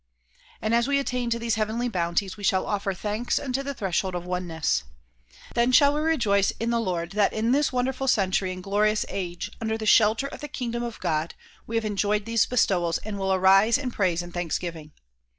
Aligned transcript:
And 0.63 0.73
as 0.73 0.87
we 0.87 0.97
attain 0.97 1.29
to 1.29 1.37
these 1.37 1.53
heavenly 1.61 1.87
bounties 1.87 2.35
we 2.35 2.43
shall 2.43 2.65
offer 2.65 2.91
thanks 2.91 3.37
unto 3.37 3.61
the 3.61 3.75
threshold 3.75 4.15
of 4.15 4.25
oneness. 4.25 4.83
Then 5.53 5.71
shall 5.71 5.93
we 5.93 6.01
rejoice 6.01 6.49
in 6.59 6.71
the 6.71 6.79
Lord 6.79 7.11
that 7.11 7.33
in 7.33 7.51
this 7.51 7.71
wonderful 7.71 8.07
century 8.07 8.51
and 8.51 8.63
glorious 8.63 9.05
age, 9.09 9.51
under 9.61 9.77
the 9.77 9.85
shelter 9.85 10.25
of 10.25 10.41
the 10.41 10.47
kingdom 10.47 10.81
of 10.81 10.99
God 11.01 11.35
we 11.67 11.75
have 11.75 11.85
enjoyed 11.85 12.25
these 12.25 12.47
bestowals 12.47 12.97
and 13.05 13.19
will 13.19 13.31
arise 13.31 13.77
in 13.77 13.91
praise 13.91 14.23
and 14.23 14.33
thanksgiving. 14.33 14.91